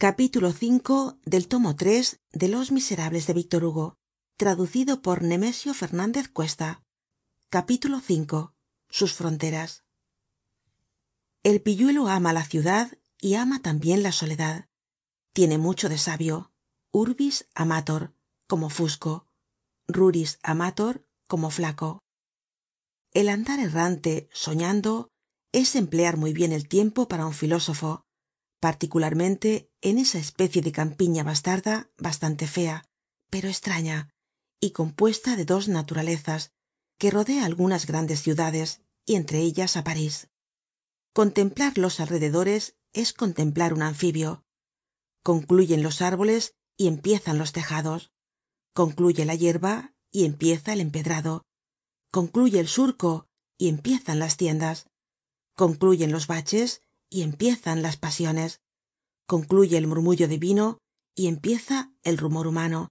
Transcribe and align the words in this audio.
capítulo 0.00 0.48
v 0.48 1.12
del 1.26 1.46
tomo 1.46 1.74
de 1.74 2.48
los 2.48 2.72
miserables 2.72 3.26
de 3.26 3.34
víctor 3.34 3.64
hugo 3.64 3.98
traducido 4.38 5.02
por 5.02 5.20
nemesio 5.22 5.74
fernandez 5.74 6.26
cuesta. 6.26 6.82
Capítulo 7.50 7.98
v 7.98 8.48
sus 8.88 9.12
fronteras. 9.12 9.84
El 11.42 11.60
pilluelo 11.60 12.08
ama 12.08 12.32
la 12.32 12.46
ciudad 12.46 12.96
y 13.20 13.34
ama 13.34 13.60
tambien 13.60 14.02
la 14.02 14.10
soledad. 14.10 14.70
Tiene 15.34 15.58
mucho 15.58 15.90
de 15.90 15.98
sabio. 15.98 16.50
Urbis 16.92 17.46
amator 17.54 18.14
como 18.46 18.70
fusco. 18.70 19.26
Ruris 19.86 20.38
amator 20.42 21.06
como 21.26 21.50
flaco. 21.50 22.02
El 23.12 23.28
andar 23.28 23.60
errante 23.60 24.30
soñando 24.32 25.10
es 25.52 25.76
emplear 25.76 26.16
muy 26.16 26.32
bien 26.32 26.52
el 26.52 26.68
tiempo 26.68 27.06
para 27.06 27.26
un 27.26 27.34
filósofo 27.34 28.06
particularmente 28.60 29.70
en 29.80 29.98
esa 29.98 30.18
especie 30.18 30.62
de 30.62 30.72
campiña 30.72 31.24
bastarda 31.24 31.90
bastante 31.96 32.46
fea 32.46 32.84
pero 33.30 33.48
estraña 33.48 34.10
y 34.60 34.72
compuesta 34.72 35.36
de 35.36 35.44
dos 35.46 35.68
naturalezas 35.68 36.52
que 36.98 37.10
rodea 37.10 37.46
algunas 37.46 37.86
grandes 37.86 38.20
ciudades 38.22 38.82
y 39.06 39.14
entre 39.14 39.38
ellas 39.38 39.76
á 39.76 39.84
parís. 39.84 40.28
Contemplar 41.14 41.78
los 41.78 42.00
alrededores 42.00 42.76
es 42.92 43.14
contemplar 43.14 43.72
un 43.72 43.82
anfibio. 43.82 44.44
Concluyen 45.22 45.82
los 45.82 46.02
árboles 46.02 46.54
y 46.76 46.88
empiezan 46.88 47.38
los 47.38 47.52
tejados. 47.52 48.12
Concluye 48.74 49.24
la 49.24 49.34
yerba 49.34 49.94
y 50.10 50.24
empieza 50.24 50.72
el 50.72 50.80
empedrado. 50.80 51.46
Concluye 52.10 52.60
el 52.60 52.68
surco 52.68 53.28
y 53.56 53.68
empiezan 53.68 54.18
las 54.18 54.36
tiendas. 54.36 54.86
Concluyen 55.54 56.12
los 56.12 56.26
baches 56.26 56.82
y 57.10 57.22
empiezan 57.22 57.82
las 57.82 57.96
pasiones. 57.96 58.60
Concluye 59.26 59.76
el 59.76 59.86
murmullo 59.86 60.28
divino 60.28 60.78
y 61.14 61.26
empieza 61.26 61.92
el 62.02 62.16
rumor 62.16 62.46
humano 62.46 62.88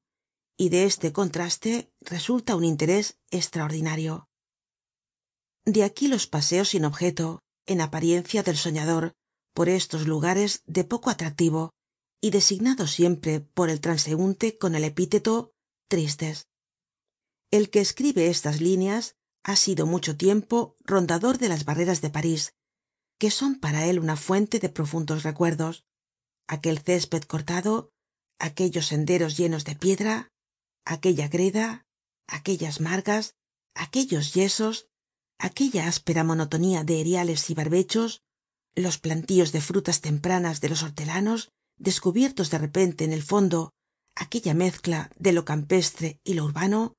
y 0.59 0.69
de 0.69 0.83
este 0.83 1.13
contraste 1.13 1.89
resulta 2.01 2.57
un 2.57 2.65
interés 2.65 3.17
estraordinario 3.31 4.27
de 5.65 5.83
aquí 5.83 6.07
los 6.07 6.27
paseos 6.27 6.69
sin 6.69 6.83
objeto 6.83 7.41
en 7.65 7.79
apariencia 7.79 8.43
del 8.43 8.57
soñador 8.57 9.13
por 9.53 9.69
estos 9.69 10.05
lugares 10.05 10.63
de 10.65 10.83
poco 10.83 11.09
atractivo 11.09 11.71
y 12.21 12.31
designados 12.31 12.91
siempre 12.91 13.39
por 13.39 13.69
el 13.69 13.79
transeunte 13.79 14.57
con 14.57 14.75
el 14.75 14.83
epíteto 14.83 15.53
tristes 15.87 16.47
el 17.51 17.69
que 17.69 17.79
escribe 17.79 18.27
estas 18.27 18.59
líneas 18.59 19.15
ha 19.43 19.55
sido 19.55 19.85
mucho 19.85 20.17
tiempo 20.17 20.75
rondador 20.83 21.37
de 21.37 21.47
las 21.47 21.63
barreras 21.63 22.01
de 22.01 22.09
parís 22.09 22.53
que 23.19 23.29
son 23.29 23.59
para 23.59 23.85
él 23.85 23.99
una 23.99 24.15
fuente 24.15 24.59
de 24.59 24.69
profundos 24.69 25.23
recuerdos. 25.23 25.85
Aquel 26.47 26.79
césped 26.79 27.23
cortado 27.23 27.91
aquellos 28.39 28.87
senderos 28.87 29.37
llenos 29.37 29.65
de 29.65 29.75
piedra 29.75 30.31
aquella 30.85 31.27
greda 31.27 31.85
aquellas 32.25 32.79
margas 32.79 33.35
aquellos 33.75 34.33
yesos 34.33 34.87
aquella 35.37 35.87
áspera 35.87 36.23
monotonía 36.23 36.83
de 36.83 37.01
eriales 37.01 37.49
y 37.49 37.53
barbechos 37.53 38.21
los 38.75 38.97
plantíos 38.97 39.51
de 39.51 39.61
frutas 39.61 39.99
tempranas 40.01 40.61
de 40.61 40.69
los 40.69 40.83
hortelanos 40.83 41.51
descubiertos 41.77 42.49
de 42.49 42.57
repente 42.57 43.03
en 43.03 43.13
el 43.13 43.23
fondo 43.23 43.73
aquella 44.15 44.53
mezcla 44.53 45.11
de 45.17 45.33
lo 45.33 45.43
campestre 45.43 46.19
y 46.23 46.33
lo 46.33 46.45
urbano 46.45 46.93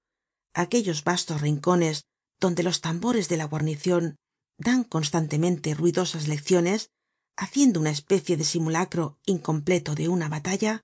aquellos 0.52 1.04
vastos 1.04 1.40
rincones 1.40 2.04
donde 2.38 2.62
los 2.62 2.80
tambores 2.82 3.28
de 3.28 3.38
la 3.38 3.46
guarnicion 3.46 4.16
dan 4.60 4.84
constantemente 4.84 5.74
ruidosas 5.74 6.28
lecciones 6.28 6.90
haciendo 7.36 7.80
una 7.80 7.90
especie 7.90 8.36
de 8.36 8.44
simulacro 8.44 9.18
incompleto 9.24 9.94
de 9.94 10.08
una 10.08 10.28
batalla 10.28 10.82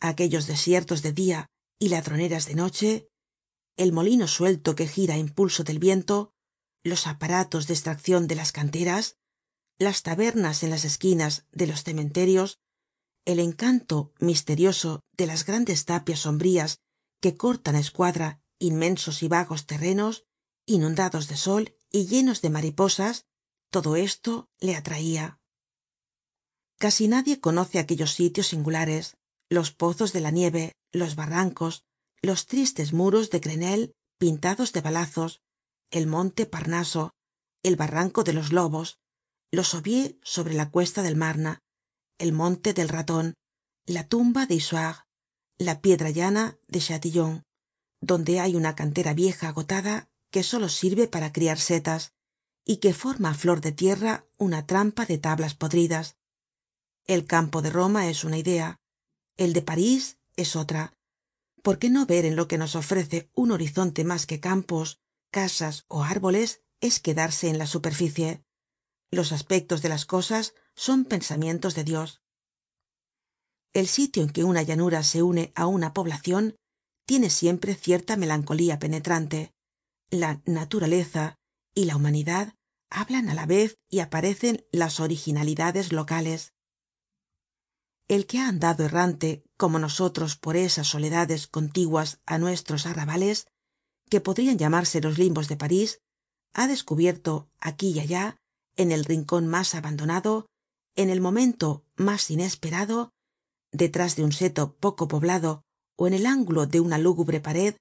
aquellos 0.00 0.46
desiertos 0.46 1.02
de 1.02 1.12
dia 1.12 1.46
y 1.80 1.88
ladroneras 1.88 2.46
de 2.46 2.54
noche 2.54 3.08
el 3.76 3.92
molino 3.92 4.28
suelto 4.28 4.76
que 4.76 4.86
gira 4.86 5.14
á 5.14 5.18
impulso 5.18 5.64
del 5.64 5.78
viento 5.78 6.32
los 6.84 7.06
aparatos 7.06 7.66
de 7.66 7.74
estraccion 7.74 8.26
de 8.28 8.36
las 8.36 8.52
canteras 8.52 9.16
las 9.78 10.02
tabernas 10.02 10.62
en 10.62 10.70
las 10.70 10.84
esquinas 10.84 11.46
de 11.50 11.66
los 11.66 11.84
cementerios 11.84 12.58
el 13.24 13.40
encanto 13.40 14.12
misterioso 14.20 15.00
de 15.16 15.26
las 15.26 15.46
grandes 15.46 15.86
tapias 15.86 16.20
sombrías 16.20 16.80
que 17.22 17.36
cortan 17.36 17.74
á 17.76 17.80
escuadra 17.80 18.42
inmensos 18.58 19.22
y 19.22 19.28
vagos 19.28 19.64
terrenos 19.64 20.26
inundados 20.66 21.28
de 21.28 21.36
sol 21.36 21.77
y 21.90 22.06
llenos 22.06 22.42
de 22.42 22.50
mariposas 22.50 23.26
todo 23.70 23.96
esto 23.96 24.48
le 24.60 24.76
atraia 24.76 25.40
casi 26.78 27.08
nadie 27.08 27.40
conoce 27.40 27.78
aquellos 27.78 28.12
sitios 28.12 28.48
singulares 28.48 29.16
los 29.48 29.72
pozos 29.72 30.12
de 30.12 30.20
la 30.20 30.30
nieve 30.30 30.72
los 30.92 31.16
barrancos 31.16 31.84
los 32.22 32.46
tristes 32.46 32.92
muros 32.92 33.30
de 33.30 33.40
grenelle 33.40 33.92
pintados 34.18 34.72
de 34.72 34.80
balazos 34.80 35.40
el 35.90 36.06
monte 36.06 36.46
parnaso 36.46 37.12
el 37.62 37.76
barranco 37.76 38.24
de 38.24 38.32
los 38.32 38.52
lobos 38.52 38.98
los 39.50 39.74
aubiers 39.74 40.16
sobre 40.22 40.54
la 40.54 40.70
cuesta 40.70 41.02
del 41.02 41.16
marne 41.16 41.58
el 42.18 42.32
monte 42.32 42.74
del 42.74 42.88
raton 42.88 43.34
la 43.86 44.06
tumba 44.06 44.46
de 44.46 44.56
isoire 44.56 44.98
la 45.56 45.80
piedra 45.80 46.10
llana 46.10 46.58
de 46.68 46.80
chatillon 46.80 47.42
donde 48.00 48.40
hay 48.40 48.54
una 48.54 48.74
cantera 48.76 49.14
vieja 49.14 49.48
agotada 49.48 50.08
que 50.30 50.42
solo 50.42 50.68
sirve 50.68 51.08
para 51.08 51.32
criar 51.32 51.58
setas 51.58 52.12
y 52.64 52.76
que 52.76 52.92
forma 52.92 53.30
á 53.30 53.34
flor 53.34 53.60
de 53.60 53.72
tierra 53.72 54.26
una 54.36 54.66
trampa 54.66 55.06
de 55.06 55.18
tablas 55.18 55.54
podridas. 55.54 56.16
El 57.06 57.24
campo 57.26 57.62
de 57.62 57.70
roma 57.70 58.08
es 58.08 58.24
una 58.24 58.38
idea 58.38 58.80
el 59.36 59.52
de 59.52 59.62
parís 59.62 60.18
es 60.36 60.56
otra. 60.56 60.92
Por 61.62 61.78
qué 61.78 61.90
no 61.90 62.06
ver 62.06 62.24
en 62.24 62.34
lo 62.34 62.48
que 62.48 62.58
nos 62.58 62.74
ofrece 62.74 63.30
un 63.34 63.52
horizonte 63.52 64.04
mas 64.04 64.26
que 64.26 64.40
campos 64.40 65.00
casas 65.30 65.84
ó 65.88 66.02
árboles 66.02 66.62
es 66.80 67.00
quedarse 67.00 67.48
en 67.48 67.58
la 67.58 67.66
superficie 67.66 68.42
los 69.10 69.32
aspectos 69.32 69.80
de 69.82 69.88
las 69.88 70.04
cosas 70.04 70.54
son 70.74 71.04
pensamientos 71.04 71.74
de 71.74 71.84
dios. 71.84 72.20
El 73.72 73.86
sitio 73.86 74.22
en 74.22 74.30
que 74.30 74.44
una 74.44 74.62
llanura 74.62 75.02
se 75.02 75.22
une 75.22 75.52
á 75.54 75.66
una 75.66 75.92
poblacion 75.92 76.56
tiene 77.06 77.30
siempre 77.30 77.74
cierta 77.74 78.16
melancolía 78.16 78.78
penetrante 78.78 79.52
la 80.10 80.40
naturaleza 80.46 81.36
y 81.74 81.84
la 81.84 81.96
humanidad 81.96 82.54
hablan 82.90 83.28
á 83.28 83.34
la 83.34 83.46
vez 83.46 83.76
y 83.90 83.98
aparecen 84.00 84.64
las 84.72 85.00
originalidades 85.00 85.92
locales. 85.92 86.54
El 88.08 88.26
que 88.26 88.38
ha 88.38 88.48
andado 88.48 88.84
errante 88.84 89.44
como 89.58 89.78
nosotros 89.78 90.36
por 90.36 90.56
esas 90.56 90.86
soledades 90.86 91.46
contiguas 91.46 92.20
á 92.24 92.38
nuestros 92.38 92.86
arrabales 92.86 93.46
que 94.08 94.22
podrian 94.22 94.56
llamarse 94.56 95.02
los 95.02 95.18
limbos 95.18 95.48
de 95.48 95.56
parís 95.58 96.00
ha 96.54 96.66
descubierto 96.66 97.50
aquí 97.60 97.90
y 97.90 98.00
allá 98.00 98.38
en 98.76 98.92
el 98.92 99.04
rincon 99.04 99.46
mas 99.46 99.74
abandonado 99.74 100.46
en 100.96 101.10
el 101.10 101.20
momento 101.20 101.84
mas 101.96 102.30
inesperado 102.30 103.12
detrás 103.72 104.16
de 104.16 104.24
un 104.24 104.32
seto 104.32 104.76
poco 104.76 105.06
poblado 105.06 105.64
ó 105.96 106.06
en 106.06 106.14
el 106.14 106.24
ángulo 106.24 106.66
de 106.66 106.80
una 106.80 106.96
lúgubre 106.96 107.40
pared 107.40 107.76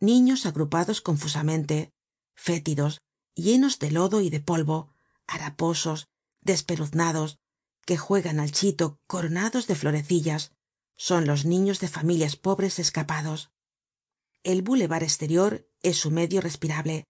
niños 0.00 0.46
agrupados 0.46 1.00
confusamente 1.00 1.92
fétidos 2.34 3.00
llenos 3.34 3.78
de 3.78 3.90
lodo 3.90 4.20
y 4.20 4.30
de 4.30 4.40
polvo 4.40 4.92
haraposos 5.26 6.08
despeluznados 6.40 7.38
que 7.84 7.96
juegan 7.96 8.40
al 8.40 8.52
chito 8.52 8.98
coronados 9.06 9.66
de 9.66 9.74
florecillas 9.74 10.52
son 10.96 11.26
los 11.26 11.44
niños 11.44 11.80
de 11.80 11.88
familias 11.88 12.36
pobres 12.36 12.78
escapados. 12.78 13.50
El 14.42 14.62
boulevard 14.62 15.02
esterior 15.02 15.68
es 15.82 15.96
su 15.98 16.10
medio 16.10 16.40
respirable. 16.40 17.04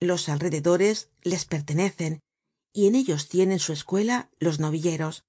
Los 0.00 0.28
alrededores 0.28 1.10
les 1.22 1.44
pertenecen 1.44 2.20
y 2.72 2.86
en 2.86 2.96
ellos 2.96 3.28
tienen 3.28 3.60
su 3.60 3.72
escuela 3.72 4.30
los 4.38 4.58
novilleros. 4.58 5.24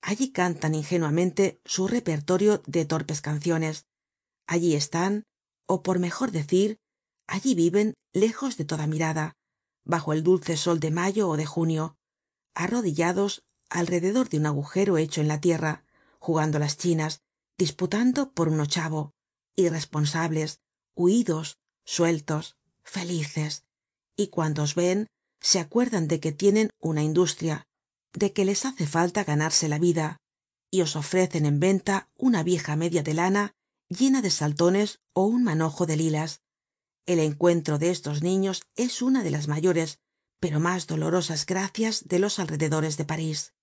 Allí 0.00 0.30
cantan 0.32 0.74
ingenuamente 0.74 1.60
su 1.64 1.88
repertorio 1.88 2.62
de 2.66 2.84
torpes 2.84 3.20
canciones. 3.20 3.86
Allí 4.46 4.74
están 4.74 5.24
ó 5.66 5.82
por 5.82 5.98
mejor 5.98 6.30
decir 6.30 6.78
allí 7.26 7.54
viven 7.54 7.94
lejos 8.12 8.56
de 8.56 8.64
toda 8.64 8.86
mirada 8.86 9.34
bajo 9.84 10.12
el 10.12 10.22
dulce 10.22 10.56
sol 10.56 10.80
de 10.80 10.90
mayo 10.90 11.28
ó 11.28 11.36
de 11.36 11.46
junio 11.46 11.96
arrodillados 12.54 13.42
alrededor 13.70 14.28
de 14.28 14.38
un 14.38 14.46
agujero 14.46 14.98
hecho 14.98 15.20
en 15.20 15.28
la 15.28 15.40
tierra 15.40 15.84
jugando 16.18 16.58
las 16.58 16.76
chinas 16.76 17.20
disputando 17.58 18.32
por 18.32 18.48
un 18.48 18.60
ochavo 18.60 19.12
irresponsables 19.56 20.60
huidos 20.94 21.58
sueltos 21.84 22.56
felices. 22.82 23.64
Y 24.16 24.28
cuando 24.28 24.62
os 24.62 24.74
ven 24.74 25.08
se 25.40 25.58
acuerdan 25.58 26.08
de 26.08 26.20
que 26.20 26.32
tienen 26.32 26.70
una 26.80 27.02
industria 27.02 27.66
de 28.12 28.32
que 28.32 28.44
les 28.44 28.64
hace 28.64 28.86
falta 28.86 29.24
ganarse 29.24 29.68
la 29.68 29.78
vida 29.78 30.18
y 30.70 30.80
os 30.82 30.96
ofrecen 30.96 31.46
en 31.46 31.60
venta 31.60 32.08
una 32.16 32.42
vieja 32.42 32.76
media 32.76 33.02
de 33.02 33.14
lana 33.14 33.52
llena 33.88 34.22
de 34.22 34.30
saltones 34.30 35.00
ó 35.12 35.24
un 35.24 35.44
manojo 35.44 35.86
de 35.86 35.96
lilas. 35.96 36.40
El 37.06 37.18
encuentro 37.18 37.78
de 37.78 37.90
estos 37.90 38.22
niños 38.22 38.62
es 38.76 39.02
una 39.02 39.22
de 39.22 39.30
las 39.30 39.48
mayores 39.48 39.98
pero 40.44 40.60
mas 40.60 40.86
dolorosas 40.86 41.46
gracias 41.46 42.06
de 42.06 42.18
los 42.18 42.38
alrededores 42.38 42.98
de 42.98 43.06
parís. 43.06 43.54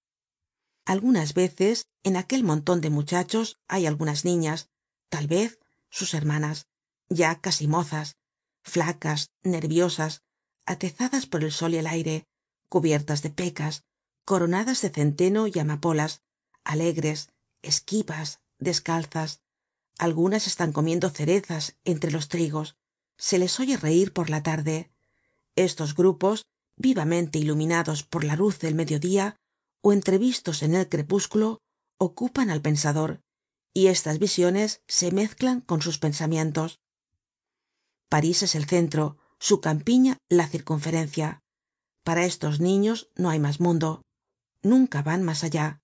Algunas 0.83 1.35
veces 1.35 1.85
en 2.01 2.17
aquel 2.17 2.43
monton 2.43 2.81
de 2.81 2.89
muchachos 2.89 3.59
hay 3.67 3.85
algunas 3.85 4.25
niñas 4.25 4.69
tal 5.09 5.27
vez 5.27 5.59
sus 5.91 6.15
hermanas 6.15 6.65
ya 7.07 7.39
casi 7.39 7.67
mozas 7.67 8.15
flacas 8.63 9.29
nerviosas 9.43 10.23
atezadas 10.65 11.27
por 11.27 11.43
el 11.43 11.51
sol 11.51 11.75
y 11.75 11.77
el 11.77 11.85
aire 11.85 12.25
cubiertas 12.67 13.21
de 13.21 13.29
pecas 13.29 13.83
coronadas 14.25 14.81
de 14.81 14.89
centeno 14.89 15.45
y 15.45 15.59
amapolas 15.59 16.23
alegres 16.63 17.29
esquivas 17.61 18.39
descalzas 18.57 19.41
algunas 19.97 20.47
están 20.47 20.71
comiendo 20.71 21.09
cerezas 21.09 21.77
entre 21.83 22.11
los 22.11 22.27
trigos. 22.27 22.75
Se 23.17 23.37
les 23.37 23.59
oye 23.59 23.77
reir 23.77 24.13
por 24.13 24.29
la 24.29 24.43
tarde. 24.43 24.91
Estos 25.55 25.95
grupos 25.95 26.45
vivamente 26.75 27.39
iluminados 27.39 28.03
por 28.03 28.23
la 28.23 28.35
luz 28.35 28.59
del 28.59 28.75
mediodía 28.75 29.35
ó 29.81 29.93
entrevistos 29.93 30.63
en 30.63 30.75
el 30.75 30.89
crepúsculo 30.89 31.59
ocupan 31.97 32.49
al 32.49 32.61
pensador 32.61 33.21
y 33.73 33.87
estas 33.87 34.19
visiones 34.19 34.81
se 34.87 35.11
mezclan 35.11 35.61
con 35.61 35.81
sus 35.81 35.97
pensamientos. 35.97 36.79
París 38.09 38.43
es 38.43 38.55
el 38.55 38.65
centro 38.65 39.17
su 39.39 39.61
campiña 39.61 40.17
la 40.29 40.47
circunferencia. 40.47 41.41
Para 42.03 42.25
estos 42.25 42.59
niños 42.59 43.09
no 43.15 43.29
hay 43.29 43.39
mas 43.39 43.59
mundo. 43.59 44.03
Nunca 44.61 45.01
van 45.01 45.23
mas 45.23 45.43
allá. 45.43 45.81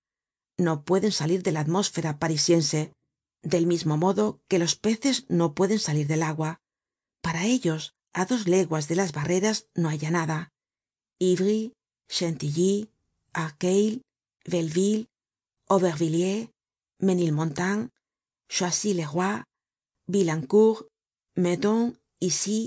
No 0.57 0.83
pueden 0.83 1.12
salir 1.12 1.44
de 1.44 1.51
la 1.51 1.62
atmósfera 1.62 2.19
parisiense 2.19 2.92
del 3.48 3.66
mismo 3.66 3.96
modo 3.98 4.42
que 4.50 4.60
los 4.60 4.76
peces 4.76 5.26
no 5.30 5.54
pueden 5.54 5.80
salir 5.80 6.08
del 6.08 6.24
agua. 6.24 6.60
Para 7.22 7.46
ellos 7.46 7.96
á 8.14 8.26
dos 8.26 8.48
leguas 8.48 8.88
de 8.90 8.96
las 8.96 9.12
barreras 9.18 9.58
no 9.74 9.88
hay 9.90 10.00
nada. 10.20 10.40
Ivry 11.20 11.74
chantilly 12.10 12.90
arcueil 13.34 14.02
belleville 14.52 15.08
aubervilliers 15.74 16.50
menilmontant 17.08 17.82
choisy 18.56 18.92
le 18.94 19.06
roi 19.14 19.44
villancourt 20.14 20.88
meudon 21.44 21.82
issy 22.30 22.60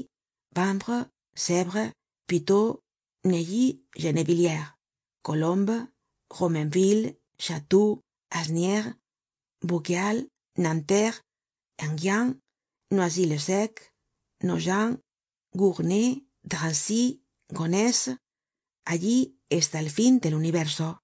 vanvres 0.57 1.09
sevres 1.35 1.93
puteaux 2.29 2.81
neuilly 3.31 3.67
gennevilliers 4.03 4.67
colombes 5.23 5.89
romainville 6.39 7.19
chatou 7.45 7.89
asnières 8.31 8.89
nanterre 10.57 11.23
enghien 11.79 12.41
noisy 12.91 13.27
le 13.27 13.39
sec 13.39 13.95
nogent 14.43 14.99
gournay 15.55 16.27
drancy 16.45 17.23
gonesse 17.53 18.17
allí 18.85 19.39
está 19.49 19.81
el 19.81 19.91
fin 19.91 20.19
del 20.21 20.35
universo 20.35 21.03